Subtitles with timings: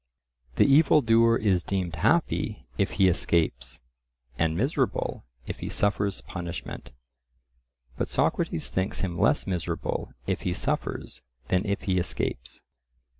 [0.55, 3.81] The evil doer is deemed happy if he escapes,
[4.35, 6.91] and miserable if he suffers punishment;
[7.97, 12.63] but Socrates thinks him less miserable if he suffers than if he escapes.